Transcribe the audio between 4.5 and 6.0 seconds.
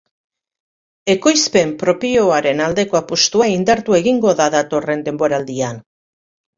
datorren denboraldian.